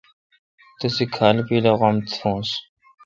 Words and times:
تسے 0.79 1.05
کھال 1.15 1.37
پیل 1.47 1.65
اے°غم 1.69 1.95
تھونس۔ 2.11 2.49